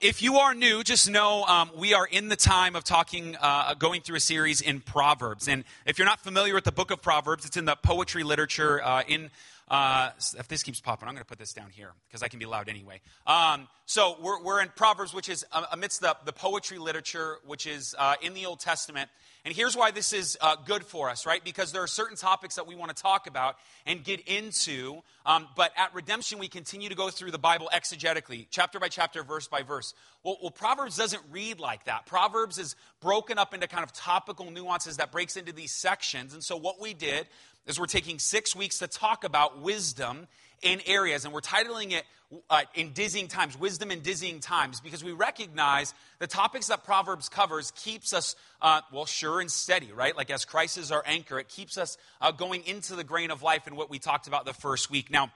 [0.00, 3.74] if you are new, just know um, we are in the time of talking, uh,
[3.74, 5.46] going through a series in Proverbs.
[5.46, 8.82] And if you're not familiar with the book of Proverbs, it's in the poetry literature
[8.82, 9.30] uh, in
[9.68, 12.40] uh, if this keeps popping, I'm going to put this down here because I can
[12.40, 13.00] be loud anyway.
[13.24, 17.68] Um, so we're, we're in Proverbs, which is uh, amidst the, the poetry literature, which
[17.68, 19.08] is uh, in the Old Testament.
[19.44, 21.42] And here's why this is uh, good for us, right?
[21.42, 25.02] Because there are certain topics that we want to talk about and get into.
[25.24, 29.22] Um, but at Redemption, we continue to go through the Bible exegetically, chapter by chapter,
[29.22, 29.94] verse by verse.
[30.22, 32.04] Well, well, Proverbs doesn't read like that.
[32.04, 36.34] Proverbs is broken up into kind of topical nuances that breaks into these sections.
[36.34, 37.26] And so what we did
[37.66, 40.26] is we're taking six weeks to talk about wisdom
[40.62, 42.04] in areas, and we're titling it
[42.48, 47.28] uh, in dizzying times, wisdom in dizzying times, because we recognize the topics that Proverbs
[47.28, 50.16] covers keeps us, uh, well, sure and steady, right?
[50.16, 53.42] Like as Christ is our anchor, it keeps us uh, going into the grain of
[53.42, 55.10] life in what we talked about the first week.
[55.10, 55.30] Now,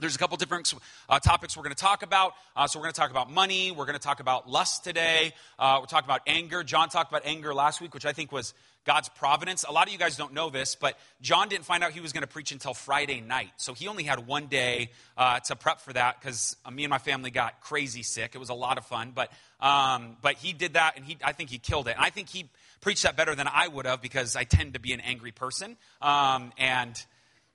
[0.00, 0.74] there's a couple different
[1.08, 2.34] uh, topics we're going to talk about.
[2.56, 3.70] Uh, so, we're going to talk about money.
[3.70, 5.32] We're going to talk about lust today.
[5.58, 6.64] Uh, we're talking about anger.
[6.64, 9.64] John talked about anger last week, which I think was God's providence.
[9.66, 12.12] A lot of you guys don't know this, but John didn't find out he was
[12.12, 13.50] going to preach until Friday night.
[13.56, 16.90] So he only had one day uh, to prep for that because uh, me and
[16.90, 18.32] my family got crazy sick.
[18.34, 21.32] It was a lot of fun, but, um, but he did that and he, I
[21.32, 21.92] think he killed it.
[21.96, 22.48] And I think he
[22.80, 25.76] preached that better than I would have because I tend to be an angry person.
[26.02, 27.02] Um, and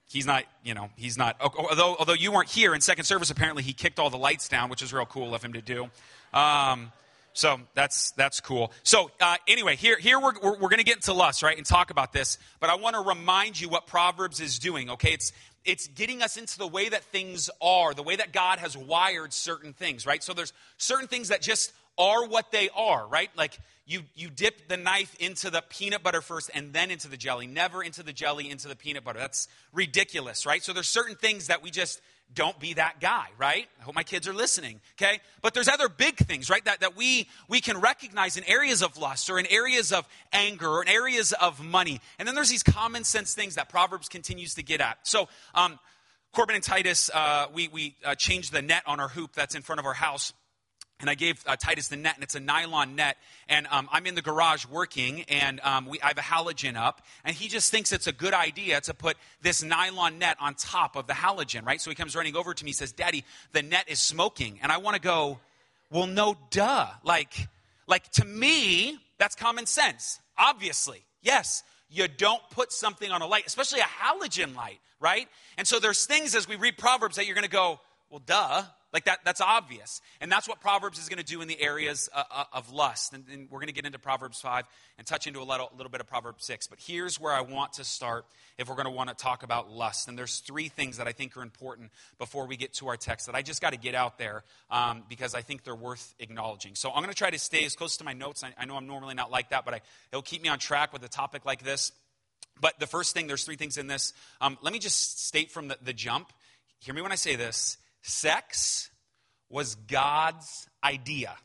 [0.10, 3.64] he's not, you know, he's not, although, although you weren't here in second service, apparently
[3.64, 5.90] he kicked all the lights down, which is real cool of him to do.
[6.34, 6.92] Um,
[7.34, 8.72] so that's that's cool.
[8.84, 11.66] So uh, anyway, here here we're we're, we're going to get into lust, right, and
[11.66, 12.38] talk about this.
[12.60, 14.90] But I want to remind you what Proverbs is doing.
[14.90, 15.32] Okay, it's
[15.64, 19.32] it's getting us into the way that things are, the way that God has wired
[19.32, 20.24] certain things, right?
[20.24, 23.30] So there's certain things that just are what they are, right?
[23.38, 23.60] Like
[23.90, 27.48] you you dip the knife into the peanut butter first and then into the jelly,
[27.48, 29.18] never into the jelly into the peanut butter.
[29.18, 30.64] That's ridiculous, right?
[30.64, 32.00] So there's certain things that we just
[32.32, 33.68] don't be that guy, right?
[33.80, 35.20] I hope my kids are listening, okay?
[35.42, 38.98] But there's other big things, right, that, that we, we can recognize in areas of
[38.98, 42.00] lust or in areas of anger or in areas of money.
[42.20, 45.00] And then there's these common sense things that Proverbs continues to get at.
[45.08, 45.80] So, um,
[46.32, 49.64] Corbin and Titus, uh, we, we uh, changed the net on our hoop that's in
[49.64, 50.32] front of our house
[51.00, 53.18] and I gave uh, Titus the net, and it's a nylon net.
[53.48, 57.02] And um, I'm in the garage working, and um, we, I have a halogen up,
[57.24, 60.96] and he just thinks it's a good idea to put this nylon net on top
[60.96, 61.80] of the halogen, right?
[61.80, 63.24] So he comes running over to me, says, "Daddy,
[63.54, 65.40] the net is smoking," and I want to go,
[65.90, 66.88] "Well, no, duh.
[67.04, 67.48] Like,
[67.88, 70.20] like to me, that's common sense.
[70.38, 75.28] Obviously, yes." You don't put something on a light, especially a halogen light, right?
[75.58, 77.80] And so there's things as we read Proverbs that you're going to go,
[78.12, 80.02] well, duh, like that, that's obvious.
[80.20, 83.14] And that's what Proverbs is going to do in the areas uh, uh, of lust.
[83.14, 84.66] And, and, we're going to get into Proverbs 5
[84.98, 86.68] and touch into a little, little bit of Proverbs 6.
[86.68, 88.26] But here's where I want to start
[88.58, 90.08] if we're going to want to talk about lust.
[90.08, 93.28] And there's three things that I think are important before we get to our text
[93.28, 96.74] that I just got to get out there um, because I think they're worth acknowledging.
[96.76, 98.44] So I'm going to try to stay as close to my notes.
[98.44, 100.94] I, I know I'm normally not like that, but I, it'll keep me on track
[100.94, 101.92] with a topic like this.
[102.60, 104.14] But the first thing, there's three things in this.
[104.42, 106.34] Um, let me just state from the, the jump.
[106.80, 108.92] Hear me when I say this sex
[109.50, 111.36] was God's idea.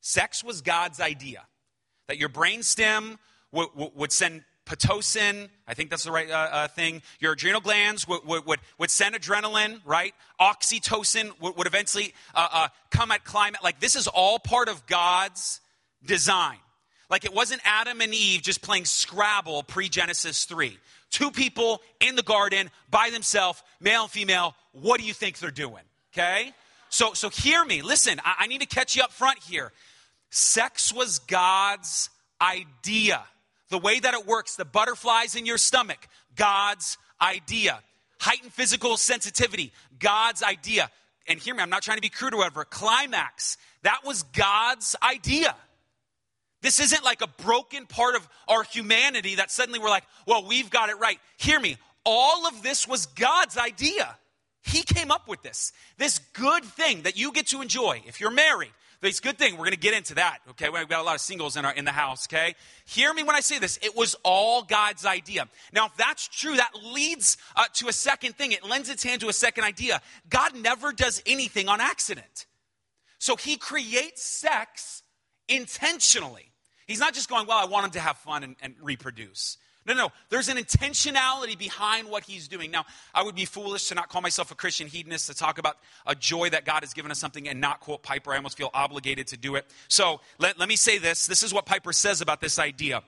[0.00, 1.42] Sex was God's idea.
[2.08, 3.18] That your brainstem
[3.52, 7.02] would, would send pitocin, I think that's the right uh, uh, thing.
[7.20, 10.14] Your adrenal glands would, would, would, send adrenaline, right?
[10.40, 13.62] Oxytocin would, would eventually uh, uh, come at climate.
[13.62, 15.60] Like, this is all part of God's
[16.04, 16.58] design.
[17.10, 20.78] Like, it wasn't Adam and Eve just playing Scrabble pre Genesis 3.
[21.12, 24.56] Two people in the garden by themselves, male and female.
[24.72, 25.84] What do you think they're doing?
[26.12, 26.52] Okay?
[26.88, 27.82] So, so hear me.
[27.82, 29.72] Listen, I, I need to catch you up front here.
[30.30, 32.08] Sex was God's
[32.40, 33.22] idea.
[33.68, 37.80] The way that it works, the butterflies in your stomach, God's idea.
[38.18, 40.90] Heightened physical sensitivity, God's idea.
[41.28, 42.64] And hear me, I'm not trying to be crude or whatever.
[42.64, 45.54] Climax, that was God's idea.
[46.62, 50.70] This isn't like a broken part of our humanity that suddenly we're like, well, we've
[50.70, 51.18] got it right.
[51.36, 54.16] Hear me, all of this was God's idea.
[54.62, 55.72] He came up with this.
[55.98, 58.70] This good thing that you get to enjoy if you're married.
[59.00, 60.68] This good thing, we're going to get into that, okay?
[60.68, 62.54] We've got a lot of singles in, our, in the house, okay?
[62.84, 63.76] Hear me when I say this.
[63.82, 65.48] It was all God's idea.
[65.72, 68.52] Now, if that's true, that leads uh, to a second thing.
[68.52, 70.00] It lends its hand to a second idea.
[70.28, 72.46] God never does anything on accident.
[73.18, 75.02] So he creates sex
[75.48, 76.51] intentionally.
[76.86, 79.58] He's not just going, well, I want him to have fun and, and reproduce.
[79.84, 82.70] No, no, there's an intentionality behind what he's doing.
[82.70, 85.76] Now, I would be foolish to not call myself a Christian hedonist to talk about
[86.06, 88.32] a joy that God has given us something and not quote Piper.
[88.32, 89.66] I almost feel obligated to do it.
[89.88, 91.26] So let, let me say this.
[91.26, 93.02] This is what Piper says about this idea.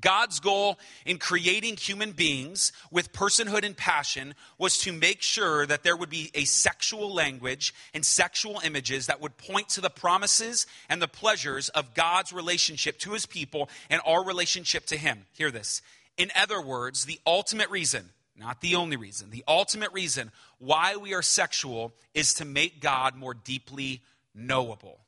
[0.00, 5.82] God's goal in creating human beings with personhood and passion was to make sure that
[5.82, 10.66] there would be a sexual language and sexual images that would point to the promises
[10.88, 15.26] and the pleasures of God's relationship to his people and our relationship to him.
[15.32, 15.82] Hear this.
[16.16, 21.14] In other words, the ultimate reason, not the only reason, the ultimate reason why we
[21.14, 24.02] are sexual is to make God more deeply
[24.34, 24.98] knowable.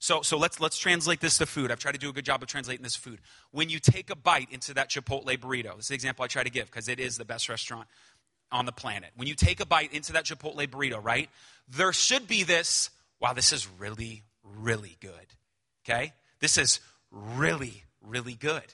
[0.00, 1.70] So, so let's, let's translate this to food.
[1.70, 3.20] I've tried to do a good job of translating this food.
[3.52, 6.42] When you take a bite into that Chipotle burrito, this is the example I try
[6.42, 7.86] to give because it is the best restaurant
[8.50, 9.10] on the planet.
[9.14, 11.28] When you take a bite into that Chipotle burrito, right,
[11.68, 15.26] there should be this wow, this is really, really good.
[15.84, 16.12] Okay?
[16.40, 16.80] This is
[17.10, 18.64] really, really good.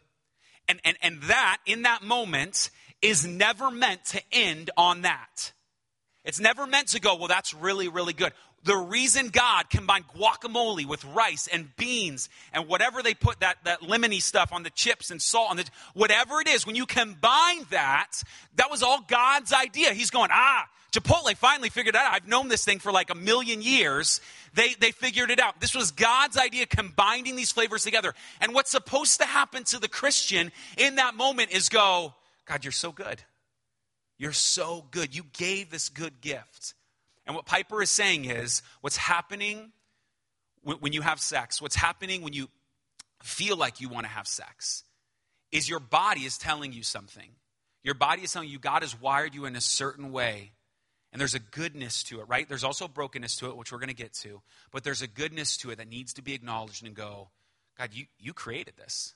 [0.68, 2.70] And, and, and that, in that moment,
[3.02, 5.52] is never meant to end on that.
[6.24, 8.32] It's never meant to go, well, that's really, really good.
[8.66, 13.80] The reason God combined guacamole with rice and beans and whatever they put that, that
[13.80, 15.64] lemony stuff on the chips and salt on the,
[15.94, 18.10] whatever it is, when you combine that,
[18.56, 19.92] that was all God's idea.
[19.92, 22.12] He's going, ah, Chipotle finally figured it out.
[22.12, 24.20] I've known this thing for like a million years.
[24.54, 25.60] They, they figured it out.
[25.60, 28.14] This was God's idea combining these flavors together.
[28.40, 32.14] And what's supposed to happen to the Christian in that moment is go,
[32.46, 33.22] God, you're so good.
[34.18, 35.14] You're so good.
[35.14, 36.74] You gave this good gift.
[37.26, 39.72] And what Piper is saying is what's happening
[40.62, 42.48] when you have sex, what's happening when you
[43.22, 44.84] feel like you want to have sex,
[45.52, 47.30] is your body is telling you something.
[47.82, 50.52] Your body is telling you God has wired you in a certain way.
[51.12, 52.48] And there's a goodness to it, right?
[52.48, 54.42] There's also brokenness to it, which we're going to get to.
[54.72, 57.30] But there's a goodness to it that needs to be acknowledged and go,
[57.78, 59.14] God, you, you created this.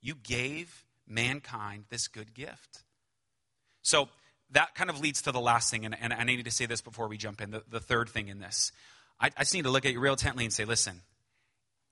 [0.00, 2.82] You gave mankind this good gift.
[3.82, 4.08] So
[4.52, 6.80] that kind of leads to the last thing, and, and I need to say this
[6.80, 8.72] before we jump in the, the third thing in this.
[9.20, 11.00] I, I just need to look at you real intently and say, listen,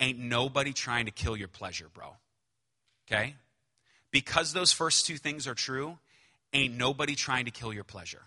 [0.01, 2.17] ain't nobody trying to kill your pleasure, bro.
[3.11, 3.35] Okay?
[4.11, 5.99] Because those first two things are true,
[6.53, 8.23] ain't nobody trying to kill your pleasure.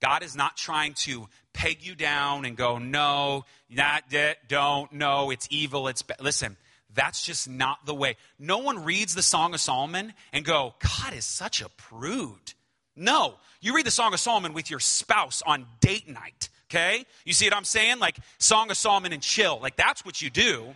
[0.00, 5.30] God is not trying to peg you down and go, no, not that, don't, no,
[5.30, 6.20] it's evil, it's bad.
[6.20, 6.56] Listen,
[6.94, 8.16] that's just not the way.
[8.38, 12.53] No one reads the Song of Solomon and go, God is such a prude.
[12.96, 13.34] No.
[13.60, 17.04] You read the Song of Solomon with your spouse on date night, okay?
[17.24, 17.98] You see what I'm saying?
[17.98, 19.58] Like Song of Solomon and chill.
[19.60, 20.74] Like that's what you do,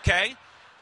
[0.00, 0.34] okay?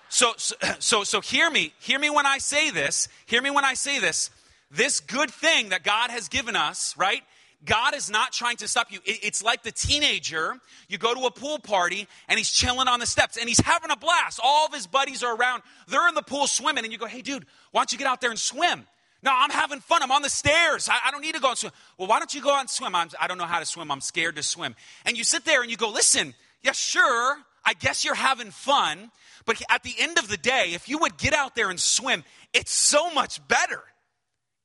[0.09, 1.73] So, so, so, hear me.
[1.81, 3.09] Hear me when I say this.
[3.27, 4.31] Hear me when I say this.
[4.71, 7.23] This good thing that God has given us, right?
[7.65, 9.01] God is not trying to stop you.
[9.05, 10.57] It's like the teenager.
[10.89, 13.91] You go to a pool party and he's chilling on the steps and he's having
[13.91, 14.39] a blast.
[14.43, 15.63] All of his buddies are around.
[15.89, 18.21] They're in the pool swimming and you go, hey, dude, why don't you get out
[18.21, 18.87] there and swim?
[19.25, 20.03] No, I'm having fun.
[20.03, 20.89] I'm on the stairs.
[20.89, 21.73] I, I don't need to go and swim.
[21.97, 22.95] Well, why don't you go out and swim?
[22.95, 23.91] I'm, I don't know how to swim.
[23.91, 24.77] I'm scared to swim.
[25.07, 27.39] And you sit there and you go, listen, yeah, sure.
[27.65, 29.11] I guess you're having fun.
[29.47, 32.23] But at the end of the day, if you would get out there and swim,
[32.53, 33.83] it's so much better.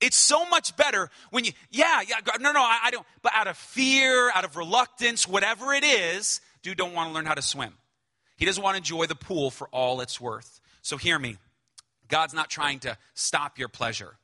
[0.01, 3.47] It's so much better when you, yeah, yeah, no, no, I, I don't, but out
[3.47, 7.41] of fear, out of reluctance, whatever it is, dude don't want to learn how to
[7.41, 7.73] swim.
[8.37, 10.61] He doesn't want to enjoy the pool for all it's worth.
[10.81, 11.37] So hear me.
[12.07, 14.18] God's not trying to stop your pleasure.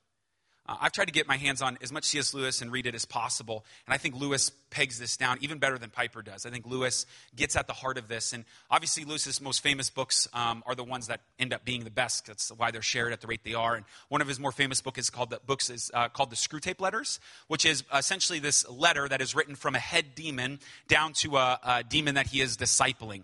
[0.67, 2.33] Uh, I've tried to get my hands on as much C.S.
[2.33, 3.65] Lewis and read it as possible.
[3.85, 6.45] And I think Lewis pegs this down even better than Piper does.
[6.45, 8.33] I think Lewis gets at the heart of this.
[8.33, 11.91] And obviously, Lewis's most famous books um, are the ones that end up being the
[11.91, 12.27] best.
[12.27, 13.75] That's why they're shared at the rate they are.
[13.75, 16.35] And one of his more famous books is called the, books is, uh, called the
[16.35, 21.13] Screwtape Letters, which is essentially this letter that is written from a head demon down
[21.13, 23.23] to a, a demon that he is discipling.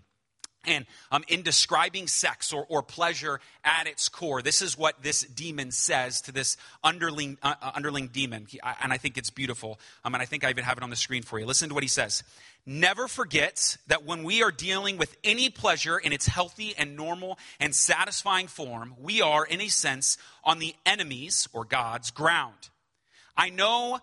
[0.64, 5.22] And um, in describing sex or, or pleasure at its core, this is what this
[5.22, 8.46] demon says to this underling, uh, uh, underling demon.
[8.48, 9.80] He, I, and I think it's beautiful.
[10.04, 11.46] Um, and I think I even have it on the screen for you.
[11.46, 12.22] Listen to what he says.
[12.64, 17.38] Never forget that when we are dealing with any pleasure in its healthy and normal
[17.58, 22.68] and satisfying form, we are, in a sense, on the enemy's or God's ground.
[23.36, 23.98] I know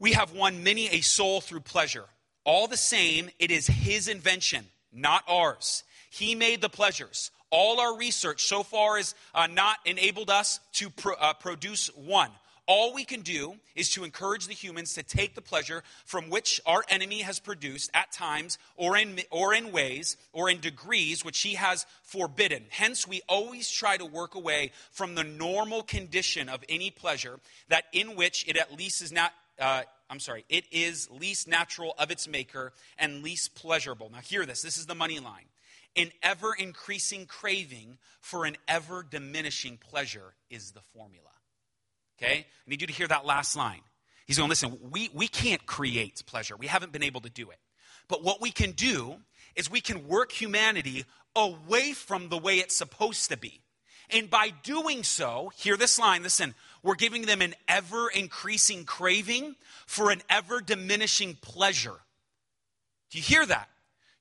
[0.00, 2.06] we have won many a soul through pleasure.
[2.42, 5.84] All the same, it is his invention, not ours.
[6.10, 7.30] He made the pleasures.
[7.50, 12.30] All our research so far has uh, not enabled us to pro- uh, produce one.
[12.66, 16.60] All we can do is to encourage the humans to take the pleasure from which
[16.66, 21.40] our enemy has produced at times or in, or in ways or in degrees which
[21.40, 22.64] he has forbidden.
[22.68, 27.40] Hence, we always try to work away from the normal condition of any pleasure
[27.70, 29.32] that in which it at least is not.
[29.58, 34.10] Uh, I'm sorry, it is least natural of its maker and least pleasurable.
[34.12, 34.62] Now, hear this.
[34.62, 35.49] This is the money line
[35.96, 41.30] an ever increasing craving for an ever diminishing pleasure is the formula.
[42.18, 42.46] Okay?
[42.46, 43.80] I need you to hear that last line.
[44.26, 46.56] He's going, listen, we, we can't create pleasure.
[46.56, 47.58] We haven't been able to do it.
[48.08, 49.16] But what we can do
[49.56, 51.04] is we can work humanity
[51.34, 53.60] away from the way it's supposed to be.
[54.10, 59.54] And by doing so, hear this line, listen, we're giving them an ever increasing craving
[59.86, 62.00] for an ever diminishing pleasure.
[63.10, 63.68] Do you hear that?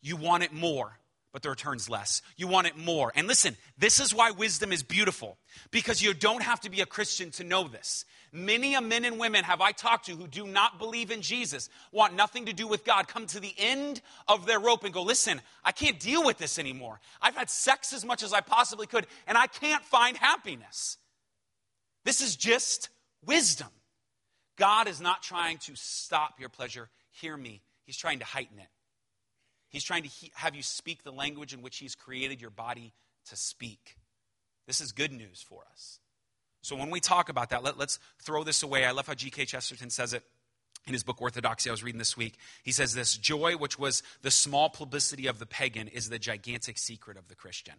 [0.01, 0.98] You want it more,
[1.31, 2.21] but the return's less.
[2.37, 3.11] You want it more.
[3.15, 5.37] And listen, this is why wisdom is beautiful,
[5.71, 8.05] because you don't have to be a Christian to know this.
[8.31, 11.69] Many a men and women have I talked to who do not believe in Jesus,
[11.91, 15.03] want nothing to do with God, come to the end of their rope and go,
[15.03, 16.99] listen, I can't deal with this anymore.
[17.21, 20.97] I've had sex as much as I possibly could, and I can't find happiness.
[22.05, 22.89] This is just
[23.25, 23.69] wisdom.
[24.57, 26.89] God is not trying to stop your pleasure.
[27.11, 27.61] Hear me.
[27.85, 28.67] He's trying to heighten it.
[29.69, 32.93] He's trying to he- have you speak the language in which He's created your body
[33.27, 33.97] to speak.
[34.67, 35.99] This is good news for us.
[36.61, 38.85] So when we talk about that, let, us throw this away.
[38.85, 39.45] I love how G.K.
[39.45, 40.23] Chesterton says it
[40.85, 42.35] in his book Orthodoxy, I was reading this week.
[42.63, 46.77] He says this Joy, which was the small publicity of the pagan, is the gigantic
[46.77, 47.75] secret of the Christian.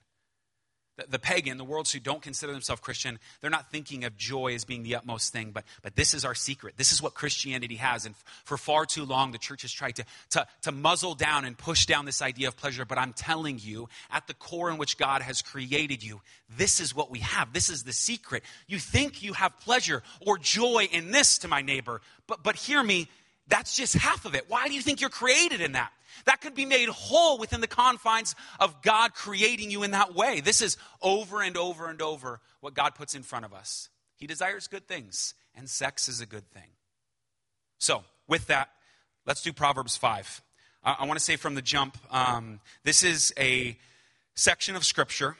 [1.09, 4.65] The, pagan, the worlds who don't consider themselves Christian, they're not thinking of joy as
[4.65, 6.75] being the utmost thing, but, but this is our secret.
[6.77, 8.07] This is what Christianity has.
[8.07, 8.15] And
[8.45, 11.87] for far too long, the church has tried to, to, to muzzle down and push
[11.87, 12.85] down this idea of pleasure.
[12.85, 16.21] But I'm telling you, at the core in which God has created you,
[16.57, 17.53] this is what we have.
[17.53, 18.43] This is the secret.
[18.67, 22.83] You think you have pleasure or joy in this to my neighbor, but, but hear
[22.83, 23.09] me,
[23.49, 24.45] that's just half of it.
[24.49, 25.93] Why do you think you're created in that?
[26.25, 30.41] That could be made whole within the confines of God creating you in that way.
[30.41, 33.89] This is over and over and over what God puts in front of us.
[34.17, 36.71] He desires good things, and sex is a good thing.
[37.79, 38.69] So, with that,
[39.27, 40.43] let's do Proverbs 5.
[40.85, 43.79] I, I want to say from the jump um, this is a
[44.35, 45.37] section of Scripture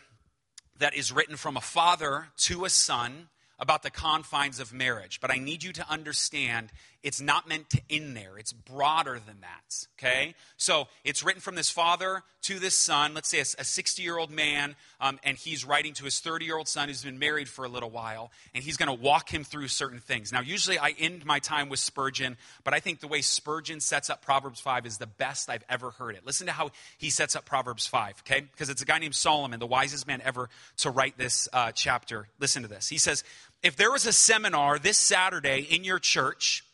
[0.79, 3.29] that is written from a father to a son
[3.59, 7.81] about the confines of marriage, but I need you to understand it's not meant to
[7.89, 8.37] end there.
[8.37, 10.35] It's broader than that, okay?
[10.57, 14.31] So it's written from this father to this son, let's say a 60 year old
[14.31, 17.65] man, um, and he's writing to his 30 year old son who's been married for
[17.65, 20.33] a little while, and he's going to walk him through certain things.
[20.33, 24.11] Now, usually I end my time with Spurgeon, but I think the way Spurgeon sets
[24.11, 26.27] up Proverbs 5 is the best I've ever heard it.
[26.27, 28.41] Listen to how he sets up Proverbs 5, okay?
[28.41, 32.29] Because it's a guy named Solomon, the wisest man ever to write this uh, chapter.
[32.39, 32.89] Listen to this.
[32.89, 33.25] He says,
[33.63, 36.65] if there was a seminar this Saturday in your church,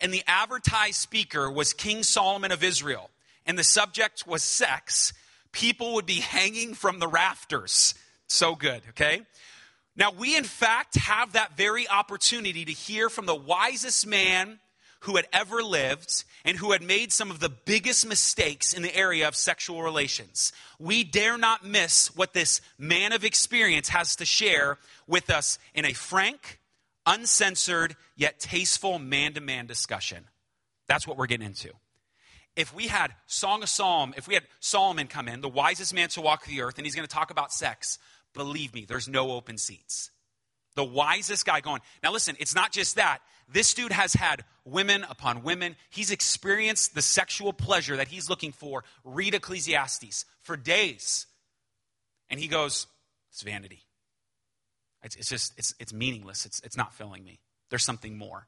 [0.00, 3.10] and the advertised speaker was King Solomon of Israel,
[3.46, 5.12] and the subject was sex,
[5.52, 7.94] people would be hanging from the rafters.
[8.26, 9.22] So good, okay?
[9.96, 14.60] Now, we in fact have that very opportunity to hear from the wisest man
[15.00, 18.94] who had ever lived and who had made some of the biggest mistakes in the
[18.94, 20.52] area of sexual relations.
[20.78, 25.84] We dare not miss what this man of experience has to share with us in
[25.84, 26.57] a frank,
[27.08, 30.24] uncensored, yet tasteful man to man discussion.
[30.86, 31.70] That's what we're getting into.
[32.54, 36.08] If we had Song of Psalm, if we had Solomon come in, the wisest man
[36.10, 37.98] to walk the earth, and he's going to talk about sex,
[38.34, 40.10] believe me, there's no open seats.
[40.74, 41.80] The wisest guy going.
[42.02, 43.20] Now, listen, it's not just that.
[43.50, 45.76] This dude has had women upon women.
[45.88, 48.84] He's experienced the sexual pleasure that he's looking for.
[49.04, 51.26] Read Ecclesiastes for days.
[52.28, 52.86] And he goes,
[53.30, 53.87] It's vanity.
[55.02, 56.46] It's, it's just, it's, it's meaningless.
[56.46, 57.40] It's, it's not filling me.
[57.70, 58.46] There's something more.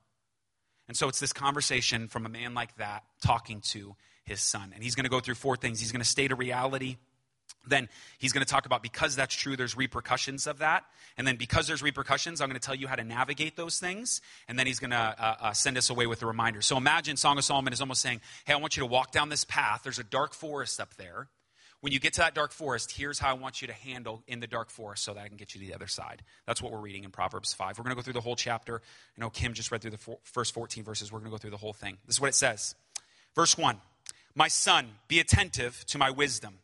[0.88, 4.72] And so it's this conversation from a man like that talking to his son.
[4.74, 5.78] And he's going to go through four things.
[5.78, 6.96] He's going to state a reality.
[7.66, 7.88] Then
[8.18, 10.84] he's going to talk about because that's true, there's repercussions of that.
[11.16, 14.20] And then because there's repercussions, I'm going to tell you how to navigate those things.
[14.48, 16.62] And then he's going to uh, uh, send us away with a reminder.
[16.62, 19.28] So imagine Song of Solomon is almost saying, Hey, I want you to walk down
[19.28, 19.82] this path.
[19.84, 21.28] There's a dark forest up there.
[21.80, 24.40] When you get to that dark forest, here's how I want you to handle in
[24.40, 26.22] the dark forest so that I can get you to the other side.
[26.46, 27.78] That's what we're reading in Proverbs 5.
[27.78, 28.82] We're going to go through the whole chapter.
[29.16, 31.10] I know Kim just read through the four, first 14 verses.
[31.10, 31.96] We're going to go through the whole thing.
[32.06, 32.74] This is what it says.
[33.34, 33.78] Verse 1
[34.34, 36.58] My son, be attentive to my wisdom,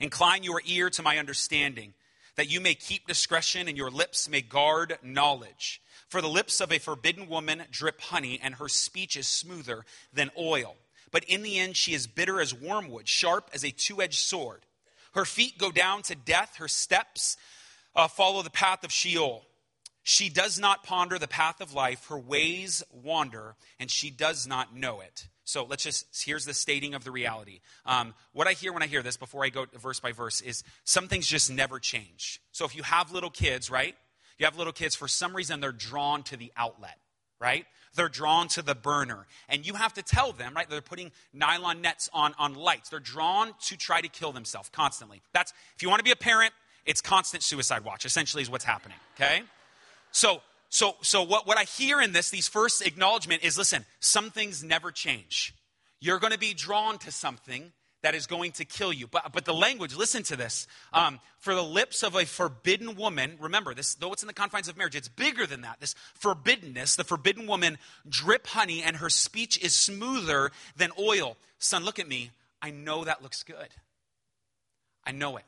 [0.00, 1.94] incline your ear to my understanding,
[2.34, 5.80] that you may keep discretion and your lips may guard knowledge.
[6.08, 10.30] For the lips of a forbidden woman drip honey, and her speech is smoother than
[10.36, 10.76] oil
[11.12, 14.66] but in the end she is bitter as wormwood, sharp as a two edged sword.
[15.14, 17.36] Her feet go down to death, her steps
[17.94, 19.44] uh, follow the path of Sheol.
[20.02, 24.74] She does not ponder the path of life, her ways wander, and she does not
[24.74, 25.28] know it.
[25.44, 27.60] So let's just, here's the stating of the reality.
[27.84, 30.64] Um, what I hear when I hear this, before I go verse by verse, is
[30.84, 32.40] some things just never change.
[32.52, 33.94] So if you have little kids, right?
[34.38, 36.98] You have little kids, for some reason, they're drawn to the outlet,
[37.40, 37.66] right?
[37.94, 39.26] They're drawn to the burner.
[39.48, 40.68] And you have to tell them, right?
[40.68, 42.88] They're putting nylon nets on, on lights.
[42.88, 45.22] They're drawn to try to kill themselves constantly.
[45.32, 46.52] That's, if you want to be a parent,
[46.84, 49.42] it's constant suicide watch, essentially, is what's happening, okay?
[50.10, 54.30] So, so, so what, what I hear in this, these first acknowledgement is listen, some
[54.30, 55.54] things never change.
[56.00, 57.72] You're going to be drawn to something
[58.02, 59.06] that is going to kill you.
[59.06, 60.66] But, but the language, listen to this.
[60.92, 64.68] Um, for the lips of a forbidden woman, remember this, though it's in the confines
[64.68, 65.80] of marriage, it's bigger than that.
[65.80, 67.78] This forbiddenness, the forbidden woman
[68.08, 71.36] drip honey, and her speech is smoother than oil.
[71.58, 72.30] Son, look at me.
[72.60, 73.68] I know that looks good.
[75.04, 75.44] I know it.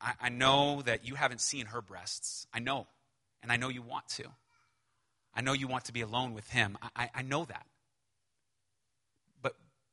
[0.00, 2.46] I, I know that you haven't seen her breasts.
[2.52, 2.86] I know.
[3.42, 4.24] And I know you want to.
[5.34, 6.78] I know you want to be alone with him.
[6.82, 7.66] I, I, I know that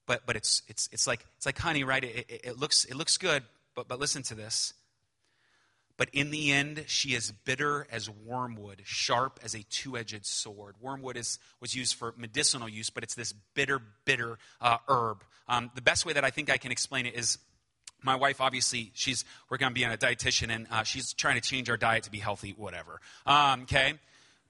[0.06, 2.04] but but it's it's it's like it's like honey, right?
[2.04, 3.44] It, it, it, looks it looks good,
[3.76, 4.74] but but listen to this.
[5.96, 10.76] But in the end, she is bitter as wormwood, sharp as a two-edged sword.
[10.82, 15.24] Wormwood is was used for medicinal use, but it's this bitter, bitter uh, herb.
[15.48, 17.38] Um, the best way that I think I can explain it is
[18.04, 21.36] my wife obviously she's we're going to be on a dietitian and uh, she's trying
[21.36, 23.94] to change our diet to be healthy whatever um, okay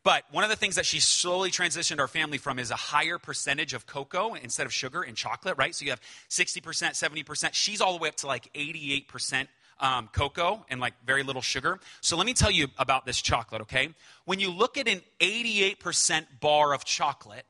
[0.03, 3.17] but one of the things that she slowly transitioned our family from is a higher
[3.17, 5.74] percentage of cocoa instead of sugar in chocolate, right?
[5.74, 7.50] So you have 60%, 70%.
[7.53, 9.48] She's all the way up to like 88%
[9.79, 11.79] um, cocoa and like very little sugar.
[12.01, 13.89] So let me tell you about this chocolate, okay?
[14.25, 17.45] When you look at an 88% bar of chocolate,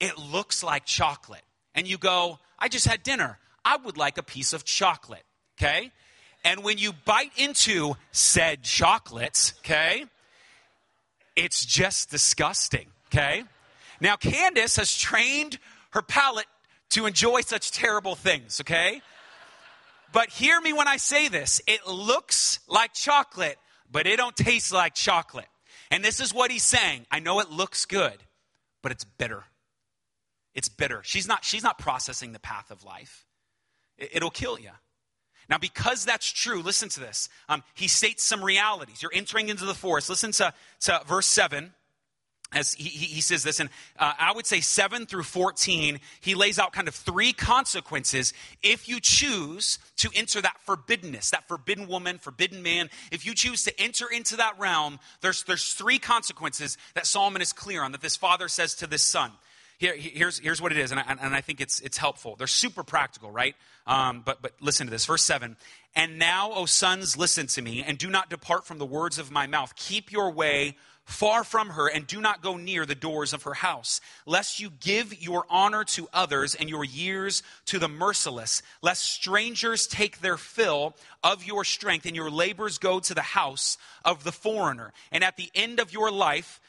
[0.00, 1.42] it looks like chocolate.
[1.74, 3.38] And you go, I just had dinner.
[3.64, 5.24] I would like a piece of chocolate,
[5.58, 5.90] okay?
[6.44, 10.06] And when you bite into said chocolates, okay?
[11.36, 13.44] It's just disgusting, okay?
[14.00, 15.58] Now, Candace has trained
[15.90, 16.46] her palate
[16.90, 19.00] to enjoy such terrible things, okay?
[20.12, 21.60] But hear me when I say this.
[21.66, 23.58] It looks like chocolate,
[23.90, 25.46] but it don't taste like chocolate.
[25.90, 27.06] And this is what he's saying.
[27.10, 28.16] I know it looks good,
[28.82, 29.44] but it's bitter.
[30.54, 31.02] It's bitter.
[31.02, 33.24] She's not, she's not processing the path of life.
[33.96, 34.70] It, will kill you.
[35.52, 37.28] Now, because that's true, listen to this.
[37.46, 39.02] Um, he states some realities.
[39.02, 40.08] You're entering into the forest.
[40.08, 41.74] Listen to, to verse 7
[42.54, 43.68] as he, he, says this, and
[43.98, 48.32] uh, I would say 7 through 14, he lays out kind of three consequences
[48.62, 52.88] if you choose to enter that forbiddenness, that forbidden woman, forbidden man.
[53.10, 57.52] If you choose to enter into that realm, there's, there's three consequences that Solomon is
[57.52, 59.32] clear on, that this father says to this son.
[59.82, 62.36] Here, here's, here's what it is, and I, and I think it's, it's helpful.
[62.36, 63.56] They're super practical, right?
[63.84, 65.04] Um, but, but listen to this.
[65.06, 65.56] Verse 7
[65.96, 69.32] And now, O sons, listen to me, and do not depart from the words of
[69.32, 69.74] my mouth.
[69.74, 73.54] Keep your way far from her, and do not go near the doors of her
[73.54, 79.02] house, lest you give your honor to others and your years to the merciless, lest
[79.02, 84.22] strangers take their fill of your strength, and your labors go to the house of
[84.22, 84.92] the foreigner.
[85.10, 86.60] And at the end of your life,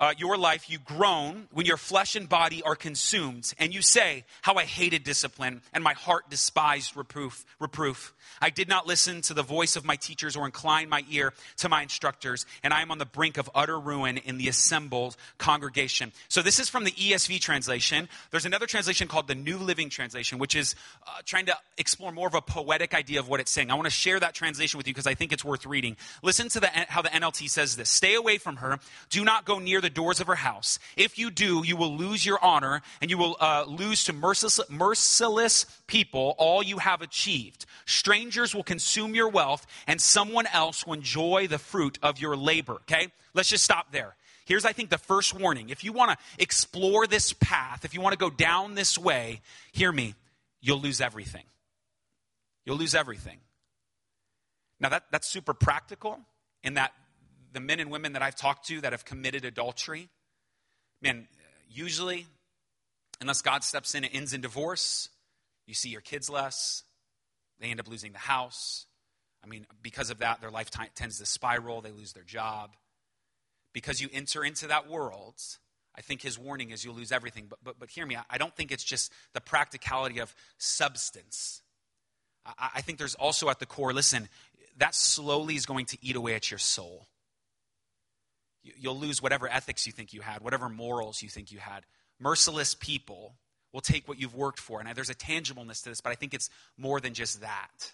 [0.00, 4.24] uh, your life, you groan when your flesh and body are consumed, and you say,
[4.42, 7.44] How I hated discipline, and my heart despised reproof.
[7.58, 8.14] reproof.
[8.40, 11.68] I did not listen to the voice of my teachers or incline my ear to
[11.68, 16.12] my instructors, and I am on the brink of utter ruin in the assembled congregation.
[16.28, 18.08] So, this is from the ESV translation.
[18.30, 20.74] There's another translation called the New Living Translation, which is
[21.06, 23.70] uh, trying to explore more of a poetic idea of what it's saying.
[23.70, 25.96] I want to share that translation with you because I think it's worth reading.
[26.22, 28.78] Listen to the, how the NLT says this Stay away from her,
[29.10, 30.78] do not go near the doors of her house.
[30.96, 34.60] If you do, you will lose your honor, and you will uh, lose to merciless,
[34.68, 37.66] merciless people all you have achieved.
[37.86, 42.74] Strangers will consume your wealth, and someone else will enjoy the fruit of your labor.
[42.82, 43.08] Okay?
[43.34, 44.14] Let's just stop there.
[44.44, 45.68] Here's, I think, the first warning.
[45.68, 49.42] If you want to explore this path, if you want to go down this way,
[49.72, 50.14] hear me,
[50.62, 51.44] you'll lose everything.
[52.64, 53.38] You'll lose everything.
[54.80, 56.20] Now, that, that's super practical
[56.62, 56.92] in that
[57.52, 60.08] the men and women that I've talked to that have committed adultery,
[61.00, 61.28] man,
[61.68, 62.26] usually,
[63.20, 65.08] unless God steps in, it ends in divorce.
[65.66, 66.84] You see your kids less.
[67.60, 68.86] They end up losing the house.
[69.42, 71.80] I mean, because of that, their life t- tends to spiral.
[71.80, 72.76] They lose their job.
[73.72, 75.34] Because you enter into that world,
[75.94, 77.46] I think his warning is you'll lose everything.
[77.48, 81.62] But, but, but hear me, I don't think it's just the practicality of substance.
[82.46, 84.28] I, I think there's also at the core, listen,
[84.78, 87.06] that slowly is going to eat away at your soul.
[88.62, 91.84] You, you'll lose whatever ethics you think you had, whatever morals you think you had.
[92.20, 93.34] Merciless people
[93.72, 94.80] will take what you've worked for.
[94.80, 97.92] And there's a tangibleness to this, but I think it's more than just that.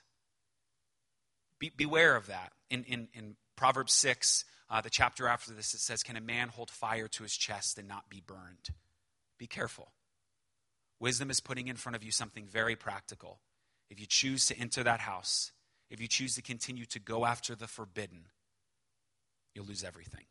[1.59, 2.53] Be, beware of that.
[2.71, 6.49] In, in, in Proverbs 6, uh, the chapter after this, it says, Can a man
[6.49, 8.71] hold fire to his chest and not be burned?
[9.39, 9.93] Be careful.
[11.01, 13.41] Wisdom is putting in front of you something very practical.
[13.91, 15.53] If you choose to enter that house,
[15.91, 18.27] if you choose to continue to go after the forbidden,
[19.55, 20.25] you'll lose everything.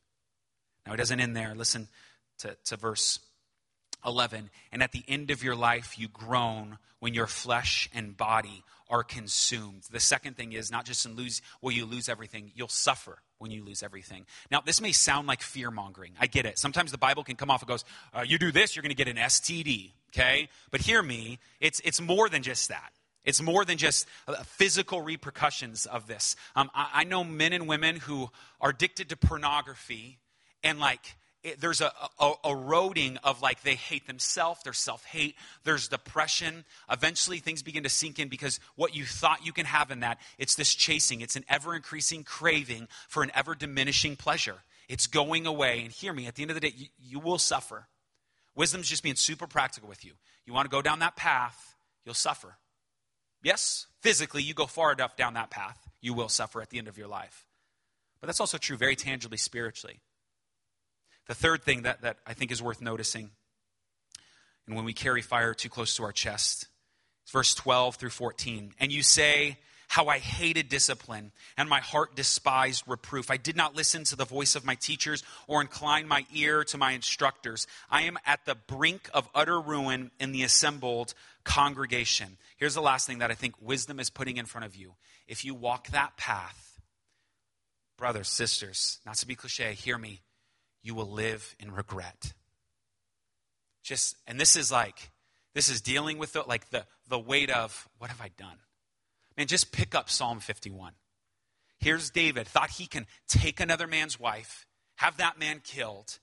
[0.86, 1.54] Now, it doesn't end there.
[1.56, 1.88] Listen
[2.40, 3.20] to, to verse
[4.06, 4.50] 11.
[4.72, 9.04] And at the end of your life, you groan when your flesh and body are
[9.04, 9.84] consumed.
[9.92, 13.52] The second thing is not just in lose, will you lose everything, you'll suffer when
[13.52, 14.26] you lose everything.
[14.52, 16.14] Now, this may sound like fear mongering.
[16.20, 16.58] I get it.
[16.58, 18.96] Sometimes the Bible can come off and goes, uh, you do this, you're going to
[18.96, 20.48] get an STD, okay?
[20.72, 22.92] But hear me, it's, it's more than just that.
[23.26, 26.36] It's more than just uh, physical repercussions of this.
[26.56, 28.30] Um, I, I know men and women who
[28.62, 30.20] are addicted to pornography
[30.64, 35.36] and like it, there's a, a, eroding of like they hate themselves, there's self hate,
[35.64, 36.64] there's depression.
[36.90, 40.20] Eventually, things begin to sink in because what you thought you can have in that,
[40.38, 44.56] it's this chasing, it's an ever increasing craving for an ever diminishing pleasure.
[44.88, 45.82] It's going away.
[45.82, 47.88] And hear me, at the end of the day, you, you will suffer.
[48.56, 50.14] Wisdom's just being super practical with you.
[50.46, 52.58] You want to go down that path, you'll suffer.
[53.42, 56.88] Yes, physically, you go far enough down that path, you will suffer at the end
[56.88, 57.46] of your life.
[58.22, 60.00] But that's also true very tangibly spiritually.
[61.28, 63.32] The third thing that, that I think is worth noticing,
[64.68, 66.68] and when we carry fire too close to our chest,
[67.32, 68.74] verse 12 through 14.
[68.80, 69.58] And you say,
[69.88, 73.30] How I hated discipline, and my heart despised reproof.
[73.30, 76.78] I did not listen to the voice of my teachers or incline my ear to
[76.78, 77.68] my instructors.
[77.90, 82.38] I am at the brink of utter ruin in the assembled congregation.
[82.58, 84.94] Here's the last thing that I think wisdom is putting in front of you.
[85.28, 86.80] If you walk that path,
[87.98, 90.22] brothers, sisters, not to be cliche, hear me
[90.84, 92.34] you will live in regret.
[93.84, 95.12] Just, and this is like,
[95.54, 98.58] this is dealing with the, like the, the weight of, what have I done?
[99.38, 100.94] Man, just pick up Psalm 51.
[101.80, 104.66] Here's David, thought he can take another man's wife,
[104.98, 106.20] have that man killed,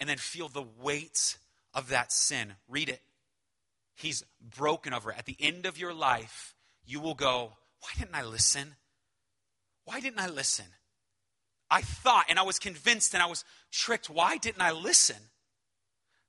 [0.00, 1.38] and then feel the weight
[1.72, 2.54] of that sin.
[2.68, 3.00] Read it.
[3.94, 5.18] He's broken over it.
[5.18, 8.74] At the end of your life, you will go, Why didn't I listen?
[9.84, 10.66] Why didn't I listen?
[11.72, 14.10] I thought and I was convinced and I was tricked.
[14.10, 15.16] Why didn't I listen?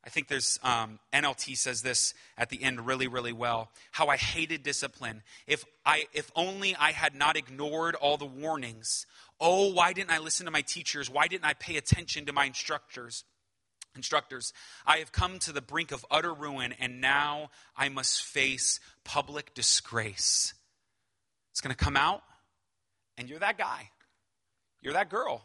[0.06, 3.70] I think there's um, NLT says this at the end really, really well.
[3.92, 5.22] How I hated discipline.
[5.46, 9.06] If I, if only I had not ignored all the warnings.
[9.38, 11.10] Oh, why didn't I listen to my teachers?
[11.10, 13.26] Why didn't I pay attention to my instructors?
[13.98, 14.54] Instructors,
[14.86, 19.54] I have come to the brink of utter ruin, and now I must face public
[19.54, 20.54] disgrace.
[21.52, 22.24] It's going to come out,
[23.18, 23.90] and you're that guy.
[24.84, 25.44] You're that girl.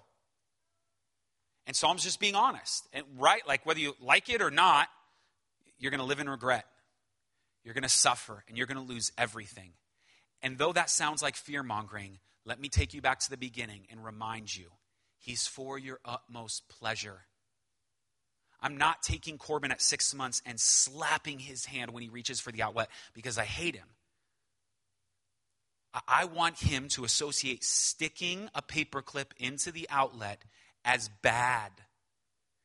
[1.66, 2.87] And Psalm's just being honest.
[2.92, 4.88] And right, like whether you like it or not,
[5.79, 6.66] you're going to live in regret.
[7.64, 9.70] You're going to suffer and you're going to lose everything.
[10.42, 13.87] And though that sounds like fear mongering, let me take you back to the beginning
[13.90, 14.68] and remind you
[15.18, 17.22] He's for your utmost pleasure.
[18.61, 22.51] I'm not taking Corbin at six months and slapping his hand when he reaches for
[22.51, 23.87] the outlet because I hate him.
[26.07, 30.42] I want him to associate sticking a paperclip into the outlet
[30.85, 31.72] as bad.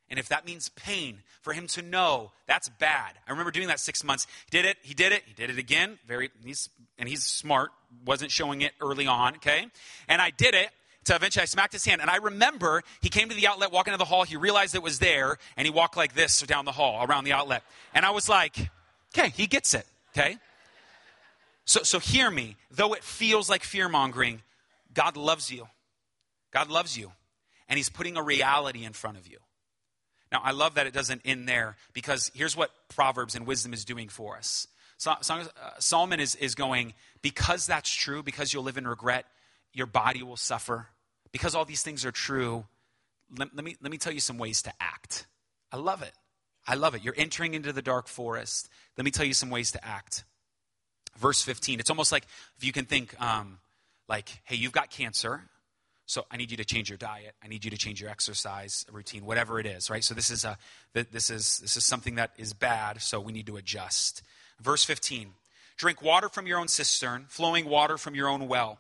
[0.10, 3.14] And if that means pain, for him to know that's bad.
[3.28, 4.28] I remember doing that six months.
[4.50, 5.98] He did it, he did it, he did it again.
[6.08, 7.72] Very he's and he's smart,
[8.06, 9.68] wasn't showing it early on, okay?
[10.08, 10.70] And I did it
[11.06, 12.02] to eventually I smacked his hand.
[12.02, 14.84] And I remember he came to the outlet, walking into the hall, he realized it
[14.84, 17.64] was there, and he walked like this down the hall around the outlet.
[17.94, 18.70] And I was like,
[19.18, 20.38] okay, he gets it, okay?
[21.66, 22.58] So, so hear me.
[22.72, 24.42] Though it feels like fear mongering,
[24.94, 25.68] God loves you.
[26.52, 27.12] God loves you.
[27.70, 29.38] And He's putting a reality in front of you.
[30.32, 33.86] Now, I love that it doesn't end there because here's what Proverbs and wisdom is
[33.86, 34.68] doing for us.
[35.06, 35.44] Uh,
[35.80, 39.26] Solomon is, is going, because that's true, because you'll live in regret,
[39.74, 40.88] your body will suffer.
[41.32, 42.66] Because all these things are true,
[43.38, 45.28] let, let, me, let me tell you some ways to act.
[45.72, 46.14] I love it.
[46.66, 47.04] I love it.
[47.04, 48.70] You're entering into the dark forest.
[48.98, 50.24] Let me tell you some ways to act
[51.18, 51.80] verse 15.
[51.80, 52.26] It's almost like
[52.58, 53.60] if you can think, um,
[54.08, 55.44] like, hey, you've got cancer,
[56.06, 57.34] so I need you to change your diet.
[57.44, 60.04] I need you to change your exercise routine, whatever it is, right?
[60.04, 60.58] So this is a
[60.94, 64.22] this is this is something that is bad, so we need to adjust.
[64.62, 65.32] Verse 15.
[65.78, 68.80] Drink water from your own cistern, flowing water from your own well.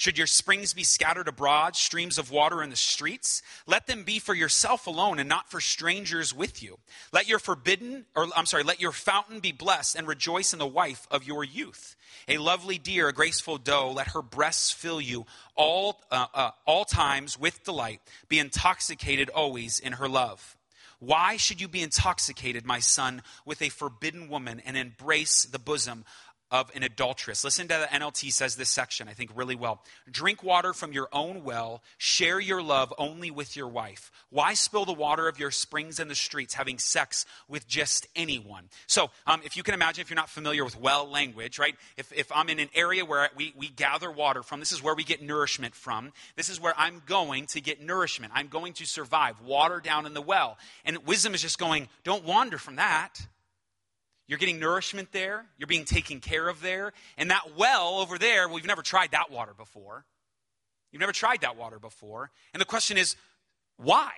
[0.00, 3.42] Should your springs be scattered abroad, streams of water in the streets?
[3.66, 6.78] Let them be for yourself alone and not for strangers with you.
[7.12, 10.66] Let your forbidden, or I'm sorry, let your fountain be blessed and rejoice in the
[10.66, 11.96] wife of your youth.
[12.28, 16.86] A lovely deer, a graceful doe, let her breasts fill you all, uh, uh, all
[16.86, 18.00] times with delight.
[18.30, 20.56] Be intoxicated always in her love.
[20.98, 26.04] Why should you be intoxicated, my son, with a forbidden woman and embrace the bosom
[26.50, 27.44] of an adulteress.
[27.44, 29.82] Listen to the NLT says this section, I think, really well.
[30.10, 31.82] Drink water from your own well.
[31.98, 34.10] Share your love only with your wife.
[34.30, 38.68] Why spill the water of your springs in the streets, having sex with just anyone?
[38.86, 41.76] So, um, if you can imagine, if you're not familiar with well language, right?
[41.96, 44.94] If, if I'm in an area where we, we gather water from, this is where
[44.94, 46.12] we get nourishment from.
[46.36, 48.32] This is where I'm going to get nourishment.
[48.34, 49.40] I'm going to survive.
[49.40, 50.58] Water down in the well.
[50.84, 53.20] And wisdom is just going, don't wander from that.
[54.30, 55.44] You're getting nourishment there.
[55.58, 56.92] You're being taken care of there.
[57.18, 60.04] And that well over there, well, you've never tried that water before.
[60.92, 62.30] You've never tried that water before.
[62.54, 63.16] And the question is,
[63.76, 64.12] why?